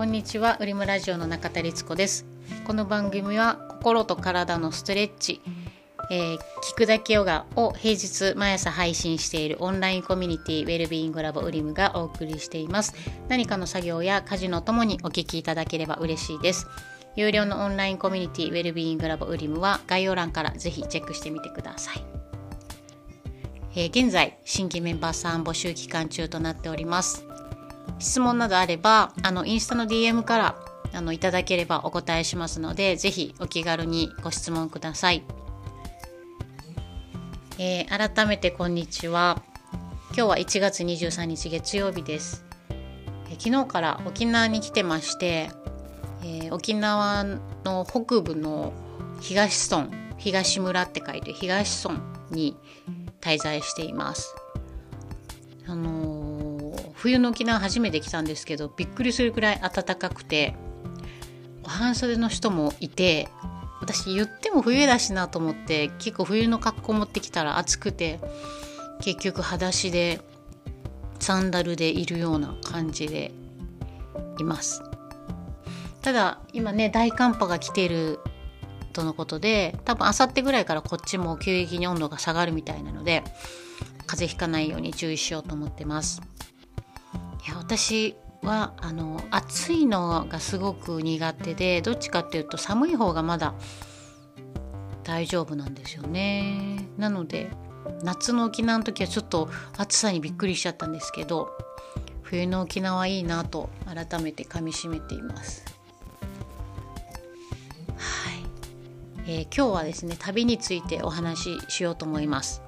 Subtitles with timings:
[0.00, 2.24] こんにちは、ウリムラジオの中田律子です。
[2.64, 5.42] この番組は心と体のストレッチ、
[6.10, 6.38] えー、
[6.72, 12.94] 聞くだけヨガを平日毎朝配信しているオンラインコミュニティウェルビーイングラボウリムがお送りしています。
[13.28, 16.66] 何かの作業や家事のともにお聞きいただければ嬉しいです。
[17.14, 22.02] 有料のオンラインコミュニティウェルビーイングラボウリムは概要欄からぜひチェックしてみてください。
[23.76, 27.24] えー、現在新規メンバーさん募集期間中となっております
[28.00, 30.56] 質問などあればあのインスタの DM から
[30.92, 35.22] あのいただければお答えしますのでぜひお気軽にご質問ください、
[37.58, 39.42] えー、改めてこんにちは。
[40.12, 42.44] 今日は1月23日月曜日です、
[43.28, 45.50] えー、昨日から沖縄に来てまして、
[46.24, 47.22] えー、沖縄
[47.64, 48.72] の北部の
[49.20, 52.00] 東村東村って書いて東村
[52.32, 52.56] に
[53.20, 54.34] 滞在しています。
[55.66, 56.19] あの、
[57.00, 60.54] 冬の沖縄初めて来たんですけどびっくりするくらい暖かくて
[61.64, 63.28] 半袖の人もいて
[63.80, 68.20] 私言っても冬だしなと思って結構冬の格好持ってきたら暑くて
[69.00, 70.20] 結局裸足で
[71.20, 73.32] サンダルでいるような感じで
[74.38, 74.82] います。
[76.02, 78.20] ただ今ね大寒波が来てる
[78.92, 83.22] とのことで多分あさってぐらいからこっちも急激に温度が下がるみたいなので
[84.06, 86.20] 風邪ひかないように注意しようと思ってます。
[87.70, 93.54] 私はあの暑いのがすごく苦手でどっちかっていうと寒い方がまだ
[95.04, 96.88] 大丈夫なんですよね。
[96.98, 97.48] なので
[98.02, 99.48] 夏の沖縄の時はちょっと
[99.78, 101.56] 暑さにびっくりしちゃったんですけど
[102.22, 105.64] 冬の沖縄いいなと改めてかみしめています。
[107.96, 109.30] はい。
[109.30, 112.62] えー、今日はですね旅についてお話ししようと思います。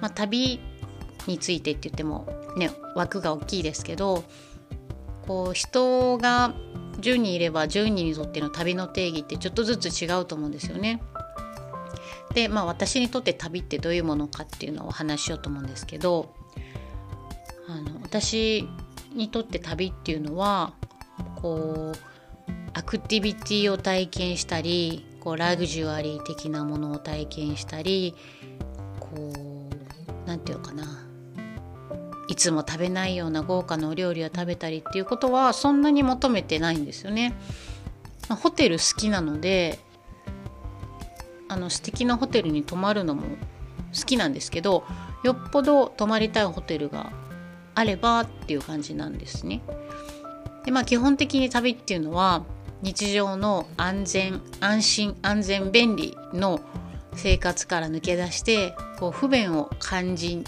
[0.00, 0.58] まあ、旅
[1.28, 4.24] についてって言ってもね枠が大きいですけど
[5.26, 6.54] こう人が
[7.00, 11.02] 10人いれば10人にとっての旅の定義ってちょっとずつ違うと思うんですよね。
[12.34, 16.34] でまあ私にとって旅ってどういうものかっていうのをお話ししようと思うんですけど
[17.68, 18.68] あの私
[19.14, 20.74] にとって旅っていうのは
[21.36, 21.96] こう
[22.72, 28.14] アクティビティを体験したりこうラグジュアリー的なものを体験したり
[28.98, 31.03] こう何て言うのかな
[32.28, 37.34] いつも食べないような豪華なお料理を食べたりっていうことはそんなに求めてないんですよね。
[38.28, 39.78] まあ、ホテル好きなので
[41.48, 43.22] あの素敵なホテルに泊まるのも
[43.94, 44.84] 好きなんですけど
[45.22, 47.12] よっぽど泊まりたいホテルが
[47.74, 49.60] あればっていう感じなんですね。
[50.64, 52.44] でまあ基本的に旅っていうのは
[52.82, 56.60] 日常の安全安心安全便利の
[57.14, 60.44] 生活から抜け出してこう不便を感じ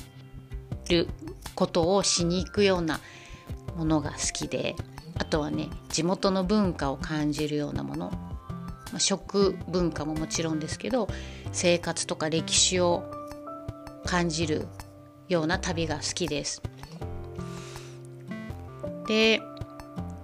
[0.88, 1.08] る
[1.56, 3.00] ことをしに行くような
[3.76, 4.76] ものが好きで
[5.18, 8.12] あとはね地元の文化を感じるようなもの、
[8.92, 11.08] ま、食文化ももちろんですけど
[11.52, 13.10] 生活とか歴史を
[14.04, 14.68] 感じる
[15.28, 16.62] ような旅が好きです。
[19.08, 19.40] で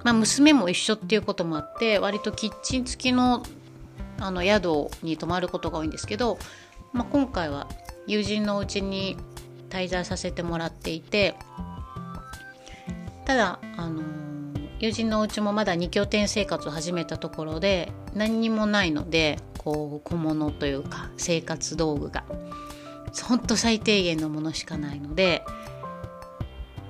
[0.05, 3.45] まあ、娘も一緒っていうこともあって割とキッチン付きの
[4.19, 6.39] あの宿に泊まることが多いんですけど、
[6.93, 7.69] まあ、今回は
[8.07, 9.17] 友人のお家に
[9.73, 11.35] 滞在させてもらっていて
[13.25, 14.03] ただ、あの、
[14.79, 22.25] 友人のお家もまだ2拠点生活を始めたところで何にもないのでこう小物というか生活道具が
[23.23, 25.45] ほんと最低限のものしかないので、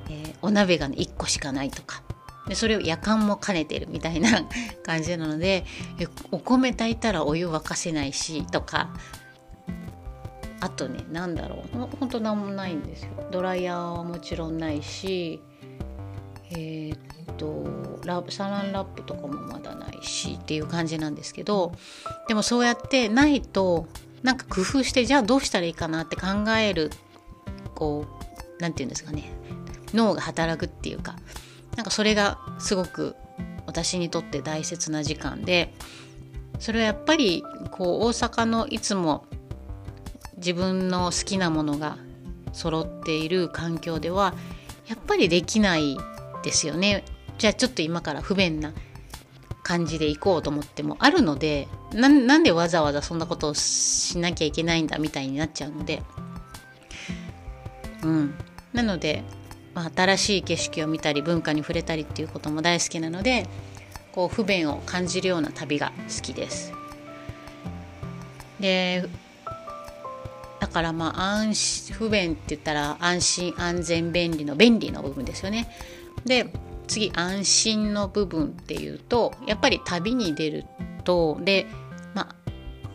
[0.08, 2.02] えー、お鍋が、ね、1個しかないとか
[2.48, 4.48] でそれを夜間も兼ねてるみたいな
[4.84, 5.66] 感じなので
[6.30, 8.94] お米炊いたらお湯沸かせないしとか
[10.62, 11.96] あとね何だろう。
[11.98, 13.10] ほんと何もないんですよ。
[13.32, 15.40] ドライヤーはもちろんないし
[16.52, 21.72] えー、っとラサランラップとかもまだないしっていう感じなんですけど
[22.28, 23.88] でもそうやってないと
[24.22, 26.90] なんか工夫してじゃあどうしたらいいかなって考える
[27.74, 29.32] こう何て言うんですかね。
[29.92, 31.16] 脳が働くっていうか
[31.76, 33.16] なんかそれがすごく
[33.66, 35.74] 私にとって大切な時間で
[36.60, 37.42] それはやっぱり
[37.72, 39.24] こう大阪のいつも
[40.44, 41.96] 自分の好きなものが
[42.52, 44.34] 揃っている環境では
[44.86, 45.96] やっぱりできない
[46.42, 47.04] ですよね。
[47.38, 48.72] じゃあちょっと今から不便な
[49.62, 56.02] 感じで行こうと思ってもあるのでなんでわざわざそんなことをしなきゃいけないんだみたいになっちゃうので。
[58.02, 58.34] うん。
[58.72, 59.22] なので
[59.74, 63.46] まあ、新しい景色を見たり文化に触れたりっていうことも大好きなので
[64.12, 66.72] こう不便を感じるような旅が好きです。
[68.60, 69.08] で
[70.72, 75.68] からまあ安心不便って言ったら安心安全便利の便利の部分ですよね。
[76.24, 76.52] で
[76.88, 80.64] 次安心の部分っていうとやっぱり旅に出る
[81.04, 81.66] とで
[82.14, 82.34] ま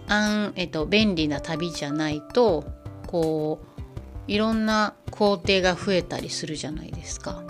[0.08, 2.66] あ安、えっと、便利な旅じゃないと
[3.08, 7.44] こういろんな工程が増えたりするじゃないですか。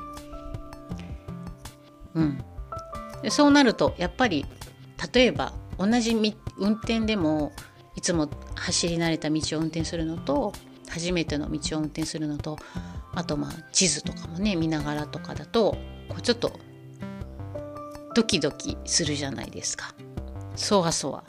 [2.14, 2.44] うん、
[3.30, 4.46] そうなるとやっぱり
[5.14, 6.14] 例えば同じ
[6.58, 7.52] 運転でも
[7.98, 10.54] いつも走り慣れた道を運転するのと
[10.88, 12.58] 初めての道を運転するのと
[13.16, 15.76] あとまあ地図とかもね見ながらとかだと
[16.08, 16.54] こうちょっと
[18.14, 19.94] ドキドキするじゃないですか。
[20.56, 21.24] そわそわ。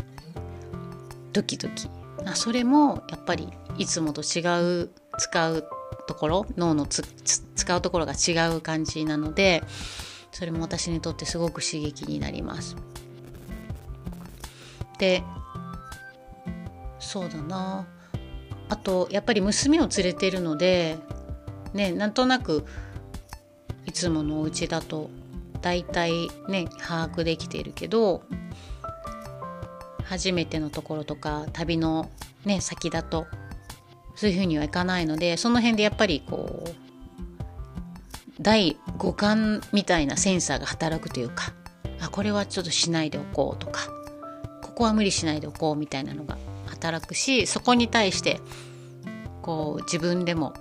[1.32, 1.88] ドキドキ。
[2.24, 3.48] あそれもやっぱり
[3.78, 4.40] いつもと違
[4.84, 5.68] う使う
[6.06, 9.62] ところ脳の使うところが違う感じなので
[10.32, 12.76] それも私にとってすごく刺激になります。
[14.98, 15.22] で
[16.98, 17.86] そうだな。
[18.68, 20.98] あとやっぱり娘を連れてるので
[21.72, 22.66] ねなんとなく
[23.86, 25.10] いつものお家だと
[25.62, 28.22] 大体ね把握できているけど
[30.04, 32.10] 初めてのところとか旅の
[32.44, 33.26] ね先だと
[34.14, 36.70] そういうふうにはいかないのでその辺でやっぱりこう
[38.40, 41.52] 第五感みたいなセンサーが働くというか
[42.00, 43.88] あこれはちょっとしないでおこうとか
[44.62, 46.38] ここは無理しないでおこうみたいなのが
[46.78, 48.40] 働くしそこに対して
[49.42, 50.54] こう自分でも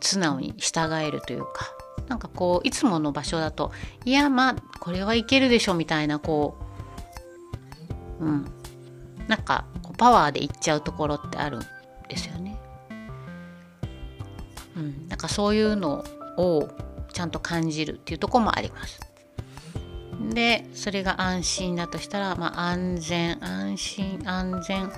[0.00, 1.72] 素直に従えるというか
[2.08, 3.72] なんかこういつもの場所だと
[4.04, 6.56] いやまあこれはいけるでしょみたいなこ
[8.20, 8.46] ううん
[9.28, 11.60] なんかこうパワーでいっちゃうところってあるん
[12.08, 12.56] ですよね。
[14.76, 16.04] うん、なんかそういうの
[16.36, 16.68] を
[17.12, 19.00] ちゃんと感じるっていうとこもあります。
[20.20, 24.90] でそれが安心だとしたら、まあ、安全安心安全。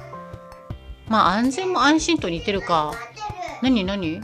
[1.08, 2.92] まあ安全も安心と似てるか。
[3.62, 4.22] 何何？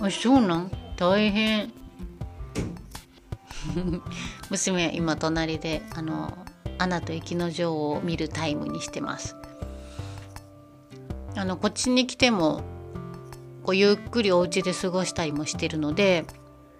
[0.00, 0.70] あそうなん？
[0.96, 1.72] 大変。
[4.50, 6.32] 娘は今隣であの
[6.78, 9.36] 「アナと雪の女王」を見るタイムにしてます。
[11.36, 12.62] あのこっちに来ても
[13.62, 16.24] こうゆっくりお家で過ごしたりもしてるので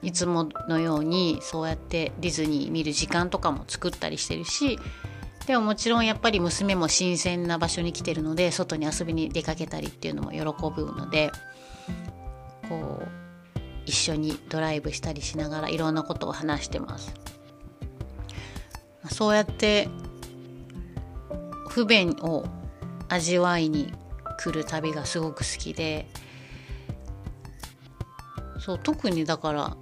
[0.03, 4.79] いつものようにそうやってディズニー見る時間とかも作ったりしてるし
[5.47, 11.31] でももちろんやっぱり娘も新鮮な場所に来てるので外に遊びに出かけたりっていうのも喜ぶので
[12.69, 13.09] こう
[13.87, 17.15] 一緒にドライブしたりしながらいろんなことを話してます。
[19.11, 19.89] そうやって
[21.69, 22.45] 不便を
[23.09, 23.95] 味わいに
[24.39, 26.07] 来る旅がすごく好きで
[28.69, 29.77] そう特にだから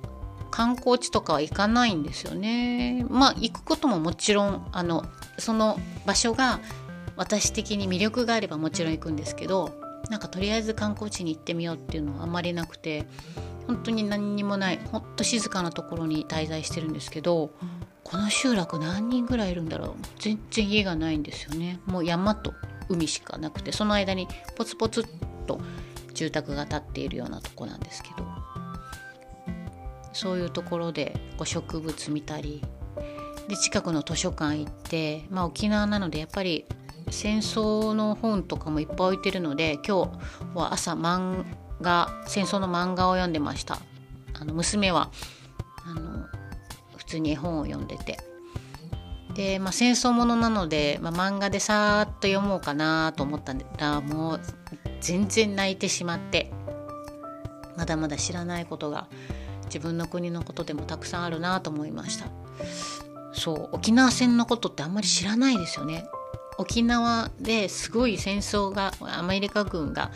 [0.52, 3.04] 観光地とかは行かないんですよね。
[3.10, 5.04] まあ行くことももちろんあの
[5.38, 6.60] その場所が
[7.16, 9.76] 私的に魅力があればもちろん行くんですけど
[10.08, 13.08] なんかとりあえず観光地に行ってみようっていうのはあまりなくて
[13.66, 17.50] 本当に何にもないほんと静かなところに滞在してるんですけど
[18.04, 19.94] この集落何人ぐらいいるんだろう。
[20.20, 21.80] 全然家がないんですよね。
[21.86, 22.54] もう山と
[22.88, 25.04] 海しかなくてその間にポツポツっ
[25.48, 25.60] と
[26.14, 28.45] 住宅が建っているようなとこなんですけど。
[30.16, 32.62] そういうところでこう植物見たり
[33.48, 36.64] で近くの図書館行って、まあ、沖縄なのでやっぱり
[37.10, 41.44] 戦争の本とかもいっぱい置いてるので今日は朝漫
[41.82, 43.78] 画戦争の漫画を読んでました。
[44.38, 45.10] あの娘は
[45.84, 46.26] あの
[46.96, 48.18] 普通に絵本を読んでて。
[49.34, 54.40] で、まあ、戦争ものなので、まあ、漫画でさーっと読もうかなと思ったらもう
[55.02, 56.50] 全然泣いてしまって
[57.76, 59.08] まだまだ知らないことが
[59.66, 62.26] 自分の国のことでもたくさんあるなと思いました。
[63.32, 66.06] そう沖縄戦のことってあんまり知らないですよね。
[66.58, 70.10] 沖縄ですごい戦争がアメリカ軍が、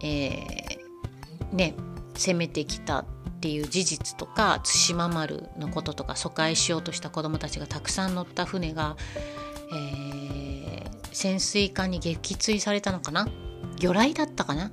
[0.00, 1.74] えー、ね
[2.14, 3.04] 攻めてきたっ
[3.40, 8.96] ていう事実とか対馬丸のこととか疎開しようとした子どもたちがたくさん乗った船が、
[9.74, 13.26] えー、潜水艦に撃墜されたのかな？
[13.80, 14.70] 魚雷だったかな？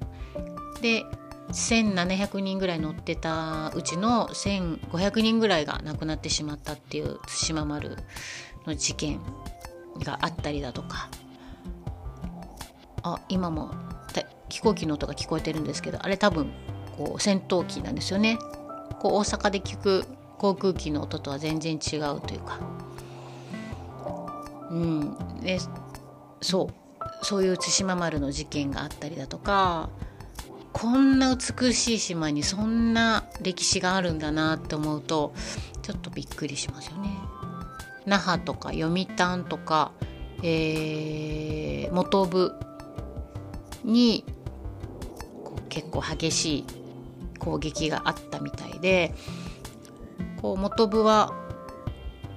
[0.80, 1.04] で
[1.52, 7.98] 1700人ぐらい乗ってたうちの1500人ぐらいが亡くなってしまったっていう対馬丸
[8.66, 9.20] の事件
[10.04, 11.10] があったりだとか。
[13.04, 13.72] あ今も
[14.50, 16.52] 飛行機の音が聞こえてるんですけどあれ多分
[16.98, 18.38] こう戦闘機なんですよね。
[19.00, 20.06] こう大阪で聞く
[20.38, 22.60] 航空機の音とは全然違うというか。
[24.70, 25.40] うん。
[25.42, 25.60] で
[26.42, 26.74] そう。
[27.24, 29.90] そういう対馬丸の事件があったりだとか。
[30.74, 35.34] こんな美しい島にそんな歴史があるんだなって思うと
[35.82, 37.10] ちょっとびっくりしますよね。
[38.06, 39.92] 那覇とか読谷とか、
[40.42, 42.54] えー、本部
[43.84, 44.26] に
[45.70, 46.66] 結構激しい
[47.40, 49.14] 攻撃があったみたいで
[50.42, 51.34] こう元部は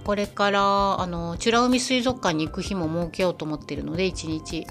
[0.04, 4.66] これからあの美ら海水族館に行く日も設けようと思ってるので一日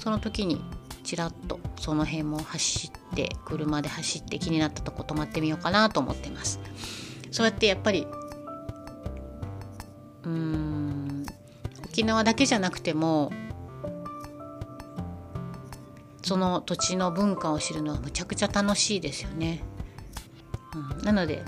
[0.00, 0.62] その時に
[1.02, 6.60] ちらっとその辺も走って車で走って気になったとこ泊まってみようかなと思ってます
[7.30, 8.06] そうやってやっぱり
[10.24, 11.26] うーん
[11.84, 13.32] 沖縄だけじゃなくても
[16.22, 19.62] その土地の文化を知るのはむちゃくちゃ楽しいですよね。
[20.98, 21.42] うん、なので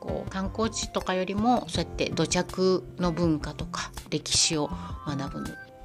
[0.00, 4.70] こう観光地とかよりもそうやって土着の文化とか歴史を
[5.06, 5.44] 学ぶ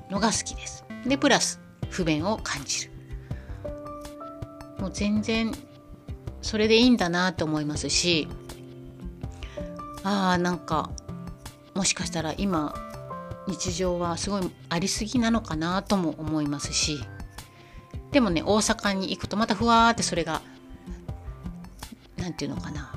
[0.10, 0.86] のが好きです。
[1.06, 2.91] でプラス不便を感じる。
[4.82, 5.54] もう全然
[6.42, 8.28] それでいいんだなと思いますし
[10.04, 10.90] ああなんか
[11.76, 12.74] もしかしたら今
[13.48, 17.00] 日常はすごいありすぎなのかなとも思いますし
[18.12, 20.42] でもね大阪に行くとまたふわーってそれが
[22.18, 22.92] 何て言うのかな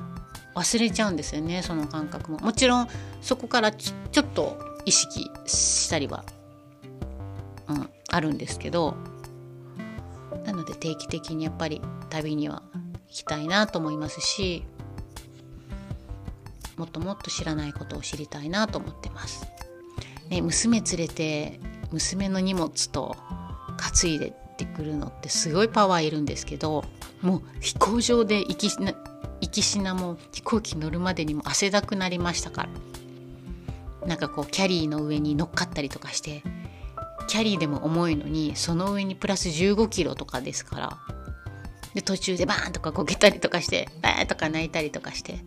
[0.55, 2.39] 忘れちゃうんですよねその感覚も。
[2.39, 2.87] もちろん
[3.21, 6.23] そこからちょっと意識したりは、
[7.67, 8.95] うん、あるんですけど
[10.65, 12.63] ので定期的にやっぱり旅には
[13.07, 14.65] 行きたいなと思いますし
[16.77, 19.47] もっともっと知らないことを知りたいなと思ってます。
[20.29, 21.59] ね、娘連れて
[21.91, 23.15] 娘の荷物と
[23.77, 26.83] 担いでってくるのってすごいパワーいるんですけど
[27.21, 28.93] もう飛行場で行きな
[29.41, 32.63] 行きしなも飛行機乗るまでにも汗だくなりましたか
[34.01, 36.41] らなんかこうキャリーの上に乗っかったりとかして
[37.27, 40.97] キャリーでも重いのにその上にプラス15キロとかですから。
[41.93, 45.39] で途中でバーンとかこけたりとかしてバーンとか泣いたりとかして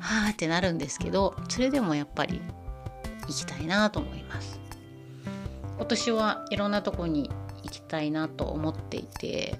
[0.00, 2.42] はあってなるんですけどそれでもやっぱり
[3.28, 4.58] 行きたいなと思います。
[5.76, 7.30] 今年はいろんなとこに
[7.62, 9.58] 行きたいなと思っていて、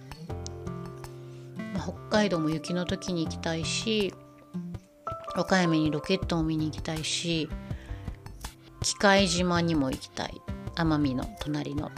[1.75, 4.15] まあ、北海道も雪の時に行きたいし
[5.35, 7.49] 和歌山にロケットを見に行きたいし
[8.83, 10.41] 機械島にも行きたい。
[10.77, 11.89] 奄美の隣の。
[11.89, 11.91] っ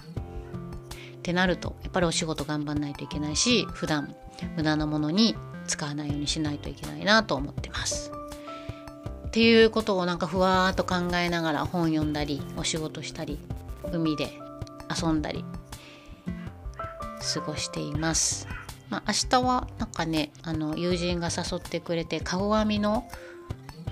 [1.22, 4.14] てなるとやっぱりお仕事頑張んないといけないし普段
[4.56, 5.34] 無駄なものに
[5.66, 8.12] 使わないようにしないといけないなと思ってます。
[9.26, 13.38] っていうことをなんかふわーっと考えながら本読んだりお仕事したり
[13.92, 14.30] 海で
[15.02, 15.44] 遊んだり
[17.34, 18.46] 過ごしています。
[18.88, 23.08] まあ、明日はなんかねあの友人が誘ってくれてかご編みの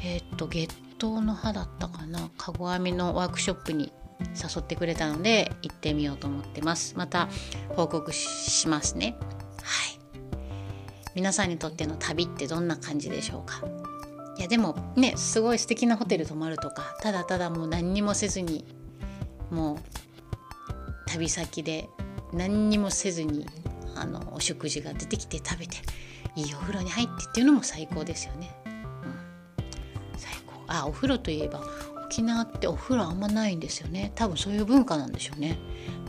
[0.03, 2.31] えっ、と月頭の葉だったかな。
[2.39, 6.97] かご編みのワークショップに誘ってくれたので行ってみようと思ってます。
[6.97, 7.29] また
[7.71, 9.17] 報告しますね。
[9.63, 9.99] はい。
[11.15, 13.63] 皆さんにとっての旅ってどんな感じでしょうか？
[14.37, 18.65] いやでもねすごい素敵なホテル泊まるとかただただもう何にもせずに
[19.51, 19.79] もう
[21.07, 21.89] 旅先で
[22.33, 23.47] 何にもせずに
[23.95, 25.77] あのお食事が出てきて食べて
[26.35, 28.51] いいお風呂に入ってっていうのも最高ですよね。
[28.67, 30.65] うん、最高。
[30.67, 31.63] あお風呂といえば
[32.15, 34.13] 沖縄ってお風呂あんまないんですよね。
[34.15, 35.59] 多分そういう文化なんでしょうね。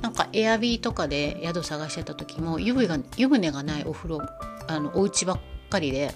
[0.04, 4.22] なんかエアビーとかで宿探してた時も湯船が湯船がないお風呂
[4.68, 5.40] あのお家ばっ
[5.72, 6.14] かりで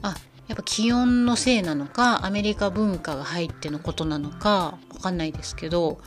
[0.00, 0.14] あ
[0.48, 5.98] やっぱ気温のせいなのかアメリカ文化が入ってのことなのかわかんないですけど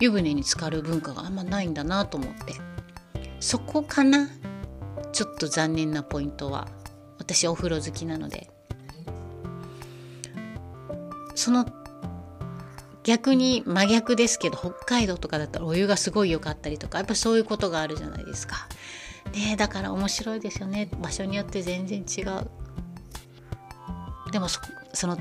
[0.00, 2.54] 湯船に浸かる文化があんまないんだなと思って。
[3.40, 4.30] そこかな？
[5.12, 6.66] ちょっと残念なポイントは。
[7.18, 8.48] 私お風呂好きなので。
[11.34, 11.66] その
[13.04, 18.68] 逆に真逆ですけど北海道とかだったらお湯がすごい良かったりとかやっぱそういうことがあるじゃないですか。
[19.32, 22.50] ねだから面白いですよね場所によって全然違う。
[24.32, 24.60] でもそ
[25.06, 25.18] の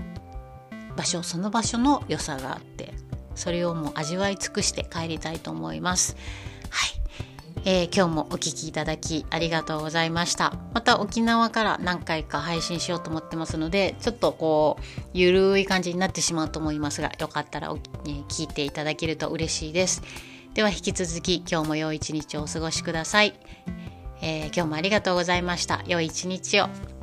[0.95, 2.93] 場所その場所の良さがあって
[3.35, 6.17] それをもう味わい尽くして帰りたいと思います。
[6.69, 6.98] はい、
[7.65, 10.53] えー、今日もお聴きいただきありがとうございました。
[10.73, 17.79] また沖縄から何回か配信しようと思ってますので、ちょっとこう、ゆるい感じになってしまうと思いますが、よかったら、ね、
[18.29, 20.01] 聞いていただけると嬉しいです。
[20.53, 23.33] では引き続き今日も良い一日をお過ごしください。
[24.21, 25.83] えー、今日もありがとうございました。
[25.85, 26.98] 良い一日を。